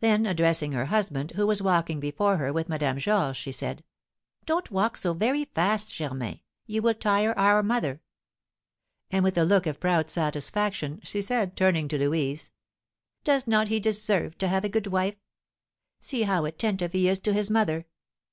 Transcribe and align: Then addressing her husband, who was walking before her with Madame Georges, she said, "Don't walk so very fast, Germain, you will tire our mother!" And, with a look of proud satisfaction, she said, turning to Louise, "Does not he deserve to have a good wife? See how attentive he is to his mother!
Then 0.00 0.26
addressing 0.26 0.72
her 0.72 0.86
husband, 0.86 1.34
who 1.36 1.46
was 1.46 1.62
walking 1.62 2.00
before 2.00 2.38
her 2.38 2.52
with 2.52 2.68
Madame 2.68 2.98
Georges, 2.98 3.36
she 3.36 3.52
said, 3.52 3.84
"Don't 4.46 4.72
walk 4.72 4.96
so 4.96 5.12
very 5.14 5.44
fast, 5.44 5.94
Germain, 5.94 6.40
you 6.66 6.82
will 6.82 6.92
tire 6.94 7.32
our 7.38 7.62
mother!" 7.62 8.02
And, 9.12 9.22
with 9.22 9.38
a 9.38 9.44
look 9.44 9.68
of 9.68 9.78
proud 9.78 10.10
satisfaction, 10.10 10.98
she 11.04 11.22
said, 11.22 11.56
turning 11.56 11.86
to 11.86 11.98
Louise, 12.00 12.50
"Does 13.22 13.46
not 13.46 13.68
he 13.68 13.78
deserve 13.78 14.36
to 14.38 14.48
have 14.48 14.64
a 14.64 14.68
good 14.68 14.88
wife? 14.88 15.20
See 16.00 16.22
how 16.22 16.46
attentive 16.46 16.90
he 16.90 17.08
is 17.08 17.20
to 17.20 17.32
his 17.32 17.48
mother! 17.48 17.86